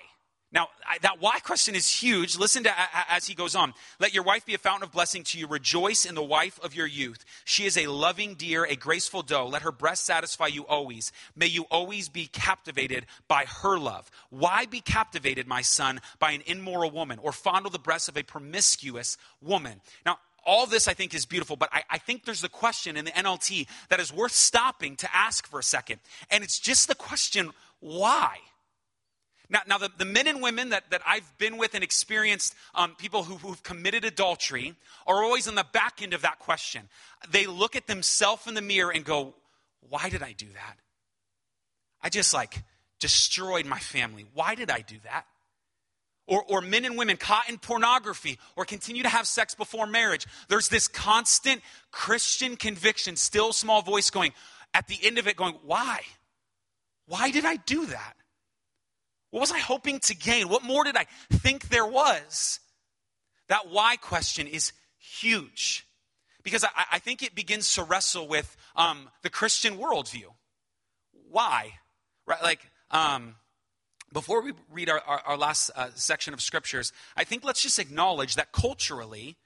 [0.53, 2.37] Now, I, that why question is huge.
[2.37, 2.71] Listen to
[3.09, 3.73] as he goes on.
[3.99, 5.47] Let your wife be a fountain of blessing to you.
[5.47, 7.25] Rejoice in the wife of your youth.
[7.43, 9.47] She is a loving deer, a graceful doe.
[9.47, 11.11] Let her breast satisfy you always.
[11.35, 14.11] May you always be captivated by her love.
[14.29, 18.23] Why be captivated, my son, by an immoral woman or fondle the breasts of a
[18.23, 19.81] promiscuous woman?
[20.05, 23.05] Now, all this I think is beautiful, but I, I, think there's a question in
[23.05, 26.01] the NLT that is worth stopping to ask for a second.
[26.29, 28.39] And it's just the question, why?
[29.53, 32.95] Now, now the, the men and women that, that I've been with and experienced, um,
[32.95, 34.73] people who, who've committed adultery,
[35.05, 36.89] are always on the back end of that question.
[37.29, 39.35] They look at themselves in the mirror and go,
[39.87, 40.77] Why did I do that?
[42.01, 42.63] I just like
[42.99, 44.25] destroyed my family.
[44.33, 45.25] Why did I do that?
[46.25, 50.25] Or, or men and women caught in pornography or continue to have sex before marriage.
[50.47, 51.61] There's this constant
[51.91, 54.31] Christian conviction, still small voice going,
[54.73, 55.99] at the end of it, going, Why?
[57.05, 58.15] Why did I do that?
[59.33, 60.47] What was I hoping to gain?
[60.47, 62.59] What more did I think there was?
[63.49, 65.87] That why question is huge
[66.43, 70.25] because I, I think it begins to wrestle with um, the Christian worldview.
[71.31, 71.71] Why?
[72.27, 72.43] Right?
[72.43, 72.59] Like,
[72.91, 73.33] um,
[74.13, 77.79] before we read our, our, our last uh, section of scriptures, I think let's just
[77.79, 79.37] acknowledge that culturally,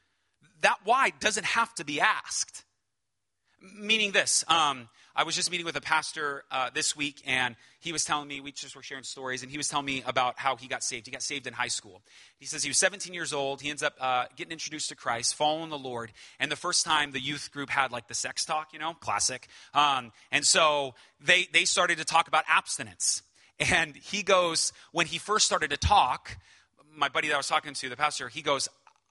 [0.64, 2.66] that why doesn't have to be asked.
[3.62, 7.92] Meaning this, um, I was just meeting with a pastor uh, this week, and he
[7.92, 10.58] was telling me, we just were sharing stories, and he was telling me about how
[10.58, 11.08] he got saved.
[11.08, 12.04] He got saved in high school.
[12.38, 13.60] He says he was 17 years old.
[13.60, 16.12] He ends up uh, getting introduced to Christ, following the Lord.
[16.40, 19.48] And the first time the youth group had like the sex talk, you know, classic.
[19.74, 23.24] Um, and so they, they started to talk about abstinence.
[23.60, 26.38] And he goes, when he first started to talk,
[26.96, 28.70] my buddy that I was talking to, the pastor, he goes,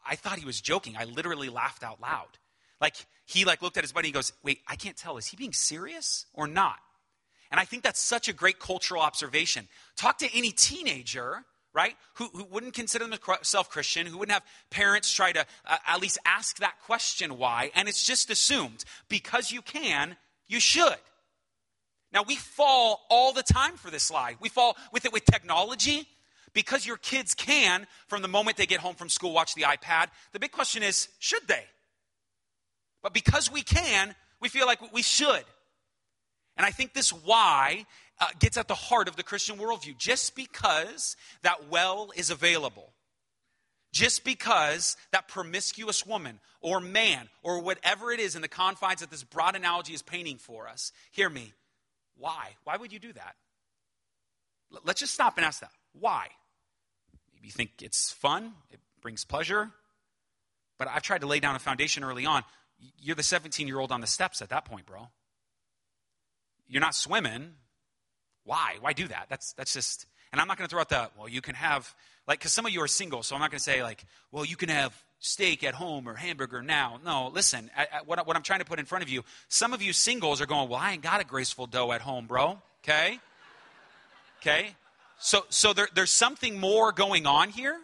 [0.08, 0.94] I thought he was joking.
[0.96, 2.38] I literally laughed out loud.
[2.80, 2.94] Like
[3.26, 5.18] he like looked at his buddy and goes, "Wait, I can't tell.
[5.18, 6.78] Is he being serious or not?"
[7.50, 9.68] And I think that's such a great cultural observation.
[9.96, 15.12] Talk to any teenager, right, who, who wouldn't consider themselves Christian, who wouldn't have parents
[15.12, 19.62] try to uh, at least ask that question why, and it's just assumed because you
[19.62, 20.16] can,
[20.48, 20.96] you should.
[22.12, 24.36] Now, we fall all the time for this lie.
[24.40, 26.08] We fall with it with technology.
[26.52, 30.06] Because your kids can, from the moment they get home from school, watch the iPad,
[30.32, 31.66] the big question is should they?
[33.06, 35.44] But because we can, we feel like we should.
[36.56, 37.86] And I think this why
[38.18, 39.96] uh, gets at the heart of the Christian worldview.
[39.96, 42.90] Just because that well is available,
[43.92, 49.12] just because that promiscuous woman or man or whatever it is in the confines that
[49.12, 51.52] this broad analogy is painting for us, hear me.
[52.18, 52.56] Why?
[52.64, 53.36] Why would you do that?
[54.84, 55.70] Let's just stop and ask that.
[55.92, 56.26] Why?
[57.32, 59.70] Maybe you think it's fun, it brings pleasure.
[60.76, 62.42] But I've tried to lay down a foundation early on
[62.98, 65.08] you're the 17 year old on the steps at that point, bro.
[66.68, 67.54] You're not swimming.
[68.44, 68.76] Why?
[68.80, 69.26] Why do that?
[69.28, 71.94] That's, that's just, and I'm not going to throw out the, well, you can have,
[72.26, 74.44] like, because some of you are single, so I'm not going to say, like, well,
[74.44, 77.00] you can have steak at home or hamburger now.
[77.04, 77.70] No, listen,
[78.04, 80.46] what, what I'm trying to put in front of you, some of you singles are
[80.46, 82.58] going, well, I ain't got a graceful doe at home, bro.
[82.84, 83.18] Okay?
[84.40, 84.74] Okay?
[85.18, 87.78] So, so there, there's something more going on here.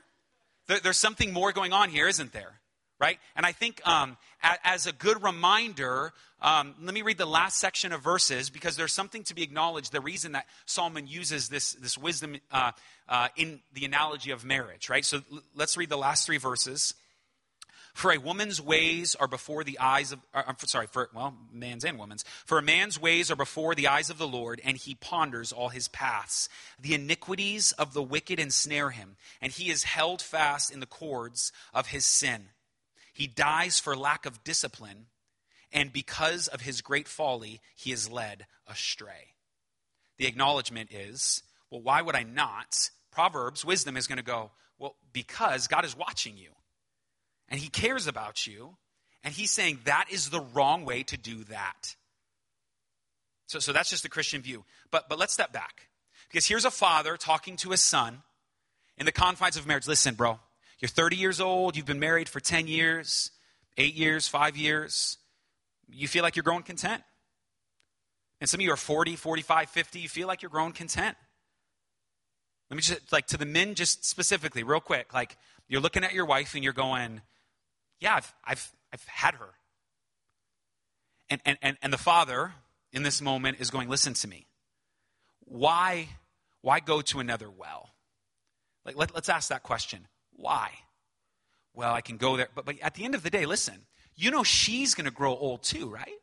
[0.67, 2.61] There, there's something more going on here, isn't there?
[3.03, 3.19] Right?
[3.35, 4.17] And I think um,
[4.63, 8.93] as a good reminder, um, let me read the last section of verses because there's
[8.93, 9.91] something to be acknowledged.
[9.91, 12.71] The reason that Solomon uses this, this wisdom uh,
[13.09, 15.05] uh, in the analogy of marriage, right?
[15.05, 16.95] So l- let's read the last three verses.
[17.93, 21.85] For a woman's ways are before the eyes of, uh, I'm sorry, for, well, man's
[21.85, 22.25] and woman's.
[22.47, 25.71] For a man's ways are before the eyes of the Lord, and he ponders all
[25.71, 26.49] his paths.
[26.81, 31.53] The iniquities of the wicked ensnare him, and he is held fast in the cords
[31.75, 32.51] of his sin.
[33.23, 35.07] He dies for lack of discipline,
[35.71, 39.37] and because of his great folly, he is led astray.
[40.19, 42.91] The acknowledgement is, well, why would I not?
[43.13, 46.51] Proverbs, wisdom is going to go, well, because God is watching you,
[47.49, 48.77] and he cares about you,
[49.23, 51.95] and he's saying that is the wrong way to do that.
[53.47, 54.65] So, so that's just the Christian view.
[54.91, 55.91] But, but let's step back.
[56.29, 58.25] Because here's a father talking to his son
[58.99, 59.87] in the confines of marriage.
[59.87, 60.41] Listen, bro,
[60.83, 63.31] you're 30 years old, you've been married for 10 years,
[63.79, 65.17] eight years, five years,
[65.89, 67.03] you feel like you're growing content.
[68.41, 71.17] And some of you are 40, 45, 50, you feel like you're growing content.
[72.69, 75.37] Let me just, like, to the men, just specifically, real quick, like,
[75.69, 77.21] you're looking at your wife and you're going,
[78.01, 79.51] yeah, I've, I've, I've had her.
[81.31, 82.55] And, and, and, and the father
[82.93, 84.47] in this moment is going, listen to me.
[85.45, 86.09] Why,
[86.61, 87.91] why go to another well?
[88.85, 90.09] Like, let, let's ask that question.
[90.43, 90.73] Why?
[91.73, 92.49] Well, I can go there.
[92.53, 93.77] But, but at the end of the day, listen,
[94.17, 96.19] you know she's going to grow old too, right?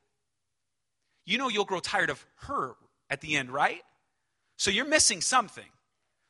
[1.26, 2.74] You know you'll grow tired of her
[3.10, 3.82] at the end, right?
[4.58, 5.64] So you're missing something.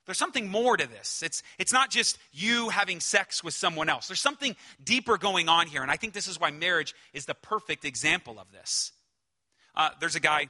[0.06, 1.24] There's something more to this.
[1.24, 4.08] It's, it's not just you having sex with someone else.
[4.08, 5.82] There's something deeper going on here.
[5.82, 8.92] And I think this is why marriage is the perfect example of this.
[9.76, 10.50] Uh, there's a guy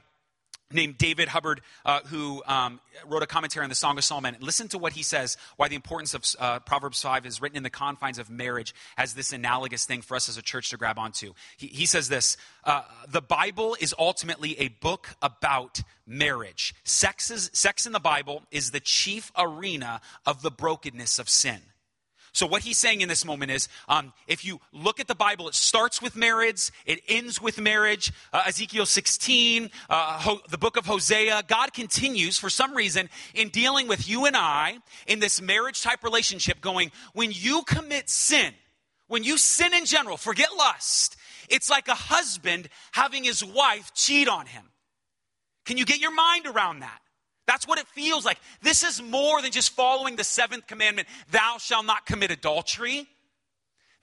[0.72, 4.36] named David Hubbard, uh, who um, wrote a commentary on the Song of Solomon.
[4.40, 7.62] Listen to what he says, why the importance of uh, Proverbs 5 is written in
[7.62, 10.98] the confines of marriage as this analogous thing for us as a church to grab
[10.98, 11.32] onto.
[11.56, 16.74] He, he says this uh, The Bible is ultimately a book about marriage.
[16.84, 21.60] Sex, is, sex in the Bible is the chief arena of the brokenness of sin.
[22.32, 25.48] So, what he's saying in this moment is um, if you look at the Bible,
[25.48, 28.12] it starts with marriage, it ends with marriage.
[28.32, 33.48] Uh, Ezekiel 16, uh, Ho- the book of Hosea, God continues for some reason in
[33.48, 38.54] dealing with you and I in this marriage type relationship, going, when you commit sin,
[39.08, 41.16] when you sin in general, forget lust,
[41.48, 44.70] it's like a husband having his wife cheat on him.
[45.64, 47.00] Can you get your mind around that?
[47.50, 48.38] That's what it feels like.
[48.62, 53.08] This is more than just following the seventh commandment thou shalt not commit adultery.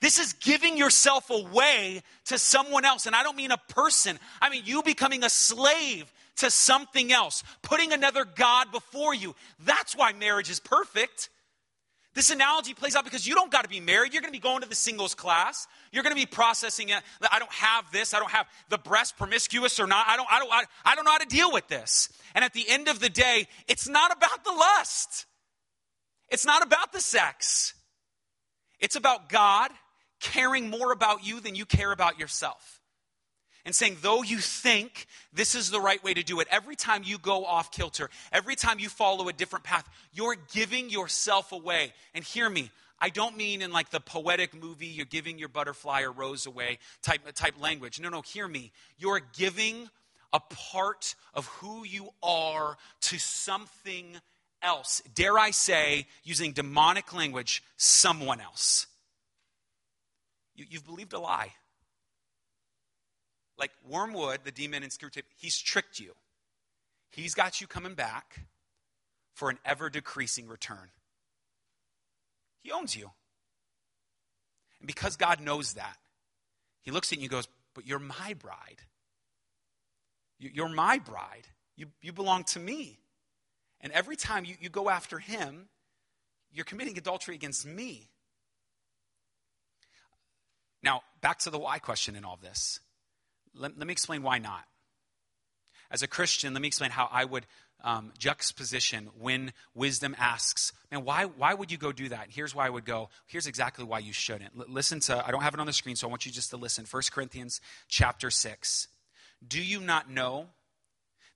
[0.02, 3.06] This is giving yourself away to someone else.
[3.06, 7.42] And I don't mean a person, I mean you becoming a slave to something else,
[7.62, 9.34] putting another God before you.
[9.64, 11.30] That's why marriage is perfect.
[12.18, 14.12] This analogy plays out because you don't got to be married.
[14.12, 15.68] You're going to be going to the singles class.
[15.92, 17.00] You're going to be processing it.
[17.30, 18.12] I don't have this.
[18.12, 20.04] I don't have the breast promiscuous or not.
[20.08, 22.08] I don't, I don't, I, don't know how to deal with this.
[22.34, 25.26] And at the end of the day, it's not about the lust.
[26.28, 27.74] It's not about the sex.
[28.80, 29.70] It's about God
[30.18, 32.77] caring more about you than you care about yourself
[33.68, 37.02] and saying, though you think this is the right way to do it, every time
[37.04, 41.92] you go off kilter, every time you follow a different path, you're giving yourself away.
[42.14, 46.00] And hear me, I don't mean in like the poetic movie, you're giving your butterfly
[46.00, 48.00] or rose away type, type language.
[48.00, 48.72] No, no, hear me.
[48.96, 49.90] You're giving
[50.32, 54.16] a part of who you are to something
[54.62, 55.02] else.
[55.14, 58.86] Dare I say, using demonic language, someone else.
[60.54, 61.52] You, have believed a lie
[63.58, 66.12] like Wormwood, the demon in Screwtape, he's tricked you.
[67.10, 68.46] He's got you coming back
[69.34, 70.90] for an ever decreasing return.
[72.62, 73.10] He owns you.
[74.80, 75.96] And because God knows that,
[76.82, 78.82] he looks at you and goes, But you're my bride.
[80.38, 81.48] You're my bride.
[81.76, 83.00] You, you belong to me.
[83.80, 85.68] And every time you, you go after him,
[86.52, 88.10] you're committing adultery against me.
[90.82, 92.80] Now, back to the why question in all this.
[93.54, 94.64] Let, let me explain why not.
[95.90, 97.46] As a Christian, let me explain how I would
[97.82, 102.26] um, juxtaposition when wisdom asks, man, why, why would you go do that?
[102.30, 103.08] Here's why I would go.
[103.26, 104.52] Here's exactly why you shouldn't.
[104.58, 106.50] L- listen to, I don't have it on the screen, so I want you just
[106.50, 106.84] to listen.
[106.90, 108.88] 1 Corinthians chapter 6.
[109.46, 110.48] Do you not know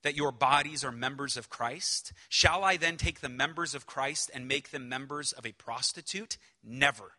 [0.03, 2.11] that your bodies are members of Christ?
[2.27, 6.37] Shall I then take the members of Christ and make them members of a prostitute?
[6.63, 7.13] Never.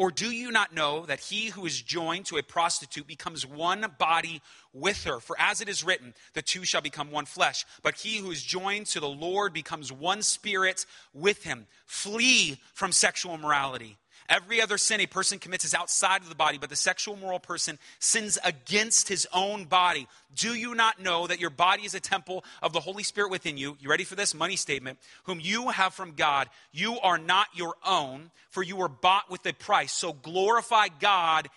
[0.00, 3.84] Or do you not know that he who is joined to a prostitute becomes one
[3.98, 4.40] body
[4.72, 5.20] with her?
[5.20, 7.66] For as it is written, the two shall become one flesh.
[7.82, 11.66] But he who is joined to the Lord becomes one spirit with him.
[11.84, 13.98] Flee from sexual immorality.
[14.30, 17.40] Every other sin a person commits is outside of the body, but the sexual moral
[17.40, 20.06] person sins against his own body.
[20.36, 23.58] Do you not know that your body is a temple of the Holy Spirit within
[23.58, 23.76] you?
[23.80, 24.32] You ready for this?
[24.32, 25.00] Money statement.
[25.24, 26.48] Whom you have from God.
[26.70, 29.92] You are not your own, for you were bought with a price.
[29.92, 31.48] So glorify God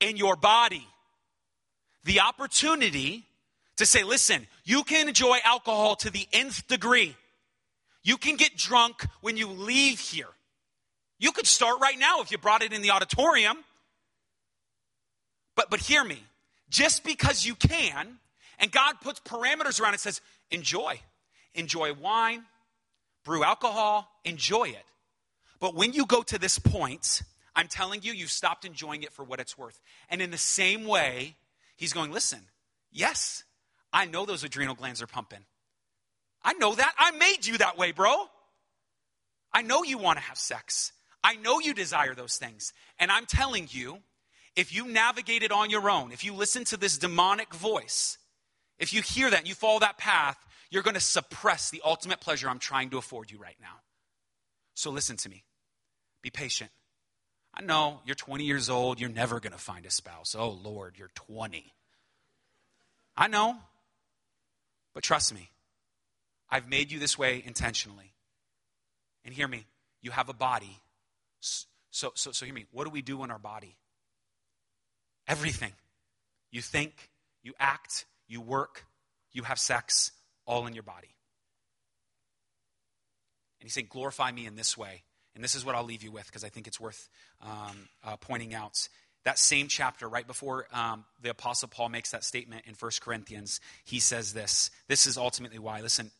[0.00, 0.86] in your body.
[2.02, 3.24] The opportunity
[3.76, 7.14] to say, listen, you can enjoy alcohol to the nth degree.
[8.02, 10.26] You can get drunk when you leave here.
[11.18, 13.58] You could start right now if you brought it in the auditorium.
[15.56, 16.22] But, but hear me.
[16.70, 18.18] Just because you can,
[18.58, 21.00] and God puts parameters around it, says, enjoy.
[21.54, 22.44] Enjoy wine,
[23.24, 24.84] brew alcohol, enjoy it.
[25.60, 27.22] But when you go to this point,
[27.56, 29.80] I'm telling you, you've stopped enjoying it for what it's worth.
[30.08, 31.34] And in the same way,
[31.76, 32.40] he's going, listen,
[32.92, 33.42] yes,
[33.92, 35.40] I know those adrenal glands are pumping.
[36.44, 36.94] I know that.
[36.96, 38.14] I made you that way, bro.
[39.52, 40.92] I know you want to have sex.
[41.22, 42.72] I know you desire those things.
[42.98, 43.98] And I'm telling you,
[44.56, 48.18] if you navigate it on your own, if you listen to this demonic voice,
[48.78, 50.38] if you hear that and you follow that path,
[50.70, 53.80] you're going to suppress the ultimate pleasure I'm trying to afford you right now.
[54.74, 55.44] So listen to me.
[56.22, 56.70] Be patient.
[57.54, 60.36] I know you're 20 years old, you're never going to find a spouse.
[60.38, 61.72] Oh, Lord, you're 20.
[63.16, 63.56] I know.
[64.94, 65.50] But trust me,
[66.50, 68.12] I've made you this way intentionally.
[69.24, 69.66] And hear me,
[70.02, 70.78] you have a body.
[71.40, 72.66] So, so, so hear me.
[72.72, 73.76] What do we do in our body?
[75.26, 75.72] Everything.
[76.50, 77.10] You think,
[77.42, 78.84] you act, you work,
[79.32, 80.12] you have sex,
[80.46, 81.14] all in your body.
[83.60, 85.02] And he's saying, glorify me in this way.
[85.34, 87.08] And this is what I'll leave you with because I think it's worth
[87.42, 88.88] um, uh, pointing out.
[89.24, 93.60] That same chapter, right before um, the Apostle Paul makes that statement in 1 Corinthians,
[93.84, 94.70] he says this.
[94.88, 95.80] This is ultimately why.
[95.80, 96.10] Listen,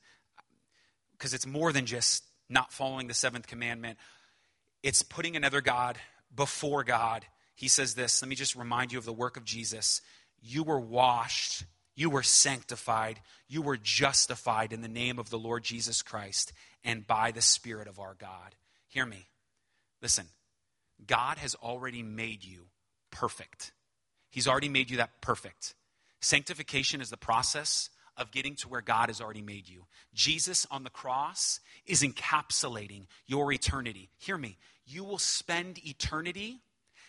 [1.12, 3.98] because it's more than just not following the seventh commandment,
[4.82, 5.98] it's putting another God
[6.34, 7.24] before God.
[7.54, 8.22] He says this.
[8.22, 10.00] Let me just remind you of the work of Jesus.
[10.40, 11.64] You were washed,
[11.96, 16.52] you were sanctified, you were justified in the name of the Lord Jesus Christ
[16.84, 18.54] and by the Spirit of our God.
[18.86, 19.28] Hear me.
[20.00, 20.26] Listen,
[21.06, 22.66] God has already made you
[23.10, 23.72] perfect.
[24.30, 25.74] He's already made you that perfect.
[26.20, 29.84] Sanctification is the process of getting to where God has already made you.
[30.12, 34.10] Jesus on the cross is encapsulating your eternity.
[34.18, 34.58] Hear me.
[34.86, 36.60] You will spend eternity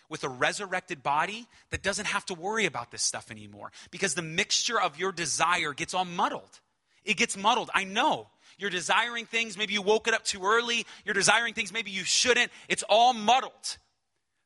[0.08, 4.22] with a resurrected body that doesn't have to worry about this stuff anymore because the
[4.22, 6.60] mixture of your desire gets all muddled.
[7.04, 7.70] It gets muddled.
[7.74, 8.28] I know.
[8.58, 10.84] You're desiring things, maybe you woke it up too early.
[11.04, 12.50] You're desiring things, maybe you shouldn't.
[12.68, 13.78] It's all muddled.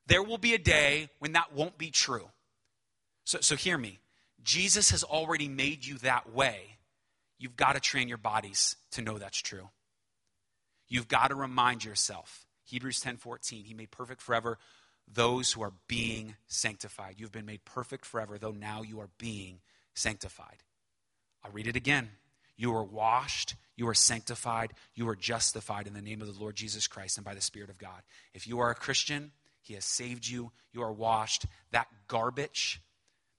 [0.07, 2.29] There will be a day when that won't be true.
[3.25, 3.99] So, so hear me.
[4.45, 6.77] Jesus has already made you that way.
[7.37, 9.69] You've got to train your bodies to know that's true.
[10.87, 12.45] You've got to remind yourself.
[12.63, 14.57] Hebrews 10 14, He made perfect forever
[15.11, 17.15] those who are being sanctified.
[17.17, 19.59] You've been made perfect forever, though now you are being
[19.93, 20.63] sanctified.
[21.43, 22.09] I'll read it again.
[22.57, 26.55] You are washed, you are sanctified, you are justified in the name of the Lord
[26.55, 28.01] Jesus Christ and by the Spirit of God.
[28.33, 29.31] If you are a Christian,
[29.61, 31.45] He has saved you, you are washed.
[31.71, 32.81] That garbage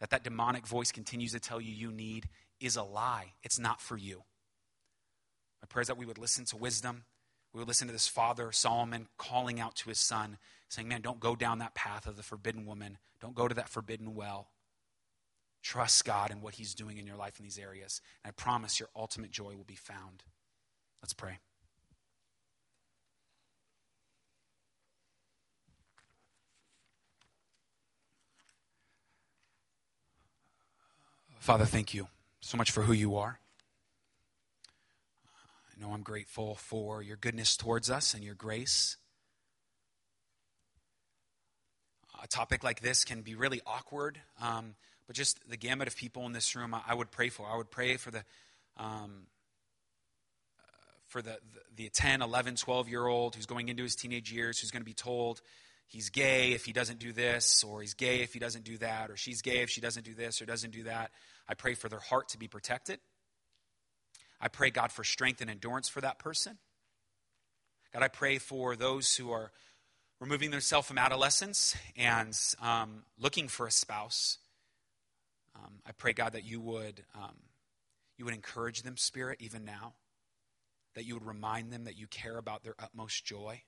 [0.00, 2.28] that that demonic voice continues to tell you you need
[2.60, 3.32] is a lie.
[3.42, 4.24] It's not for you.
[5.62, 7.04] My prayer is that we would listen to wisdom.
[7.52, 10.38] We would listen to this father, Solomon, calling out to his son,
[10.68, 12.98] saying, Man, don't go down that path of the forbidden woman.
[13.20, 14.50] Don't go to that forbidden well.
[15.62, 18.00] Trust God and what He's doing in your life in these areas.
[18.22, 20.22] And I promise your ultimate joy will be found.
[21.02, 21.38] Let's pray.
[31.38, 32.08] Father, thank you
[32.40, 33.38] so much for who you are.
[35.70, 38.96] I know I'm grateful for your goodness towards us and your grace.
[42.22, 44.74] A topic like this can be really awkward, um,
[45.06, 47.46] but just the gamut of people in this room, I, I would pray for.
[47.46, 48.24] I would pray for the.
[48.76, 49.26] Um,
[51.06, 51.38] for the,
[51.76, 54.82] the, the 10, 11, 12 year old who's going into his teenage years, who's going
[54.82, 55.40] to be told,
[55.86, 59.10] he's gay if he doesn't do this, or he's gay if he doesn't do that,
[59.10, 61.10] or she's gay if she doesn't do this or doesn't do that.
[61.48, 63.00] I pray for their heart to be protected.
[64.40, 66.58] I pray, God, for strength and endurance for that person.
[67.92, 69.50] God, I pray for those who are
[70.20, 74.38] removing themselves from adolescence and um, looking for a spouse.
[75.54, 77.36] Um, I pray, God, that you would, um,
[78.18, 79.94] you would encourage them, Spirit, even now.
[80.94, 83.62] That you would remind them that you care about their utmost joy.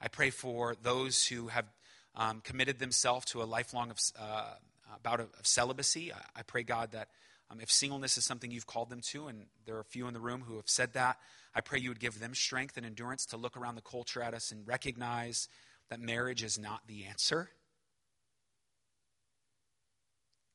[0.00, 1.66] I pray for those who have
[2.14, 4.54] um, committed themselves to a lifelong of, uh,
[5.02, 6.12] bout of, of celibacy.
[6.12, 7.08] I, I, pray, God, that
[7.50, 10.14] um, if singleness is something you've called them to, and there are a few in
[10.14, 11.18] the room who have said that,
[11.54, 14.34] I pray you would give them strength and endurance to look around the culture at
[14.34, 15.48] us and recognize
[15.90, 17.50] that marriage is not the answer.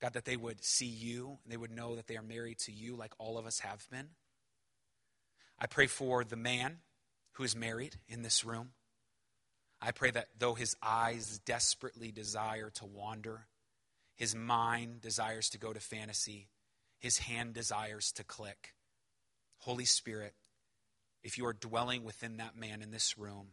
[0.01, 2.71] God, that they would see you and they would know that they are married to
[2.71, 4.09] you like all of us have been.
[5.57, 6.79] I pray for the man
[7.33, 8.71] who is married in this room.
[9.85, 13.47] I pray that though his eyes desperately desire to wander,
[14.15, 16.47] his mind desires to go to fantasy,
[16.99, 18.75] his hand desires to click.
[19.57, 20.35] Holy Spirit,
[21.21, 23.47] if you are dwelling within that man in this room,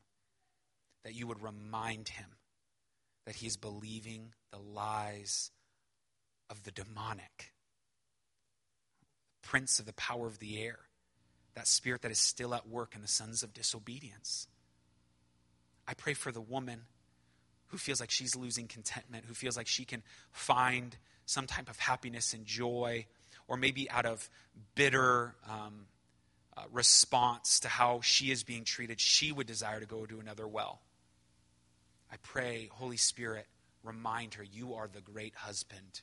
[1.03, 2.37] that you would remind him
[3.27, 5.51] that he is believing the lies
[6.49, 7.55] of the demonic,
[9.43, 10.79] prince of the power of the air,
[11.55, 14.47] that spirit that is still at work in the sons of disobedience.
[15.91, 16.83] I pray for the woman
[17.67, 21.81] who feels like she's losing contentment, who feels like she can find some type of
[21.81, 23.07] happiness and joy,
[23.49, 24.31] or maybe out of
[24.77, 25.87] bitter um,
[26.57, 30.47] uh, response to how she is being treated, she would desire to go to another
[30.47, 30.81] well.
[32.13, 33.47] I pray, Holy Spirit,
[33.83, 36.03] remind her you are the great husband,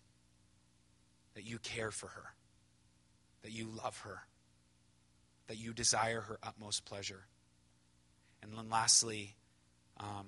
[1.35, 2.33] that you care for her,
[3.41, 4.19] that you love her,
[5.47, 7.25] that you desire her utmost pleasure.
[8.41, 9.35] And then lastly,
[9.99, 10.27] um,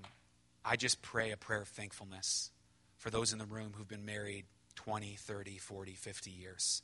[0.64, 2.52] I just pray a prayer of thankfulness
[2.98, 4.46] for those in the room who've been married
[4.76, 6.82] 20, 30, 40, 50 years.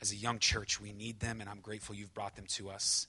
[0.00, 3.06] As a young church, we need them, and I'm grateful you've brought them to us.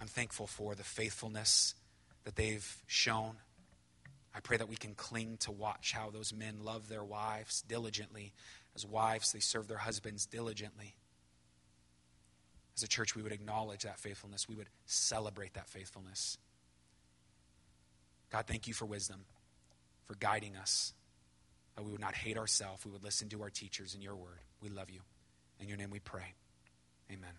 [0.00, 1.74] I'm thankful for the faithfulness
[2.24, 3.36] that they've shown.
[4.34, 8.32] I pray that we can cling to watch how those men love their wives diligently.
[8.76, 10.94] As wives, they serve their husbands diligently.
[12.80, 14.48] As a church, we would acknowledge that faithfulness.
[14.48, 16.38] We would celebrate that faithfulness.
[18.30, 19.26] God, thank you for wisdom,
[20.06, 20.94] for guiding us,
[21.76, 22.86] that we would not hate ourselves.
[22.86, 24.40] We would listen to our teachers and your word.
[24.62, 25.00] We love you.
[25.60, 26.32] In your name we pray.
[27.12, 27.34] Amen.